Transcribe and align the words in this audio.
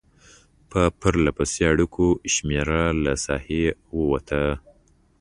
په 0.69 0.81
پرلپسې 1.01 1.61
اړیکو 1.71 2.07
شمېره 2.33 2.81
له 3.03 3.13
ساحې 3.25 3.65
ووته. 3.97 4.43